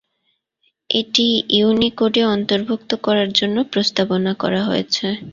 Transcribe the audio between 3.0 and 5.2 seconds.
করার জন্য প্রস্তাবনা করা হয়েছে।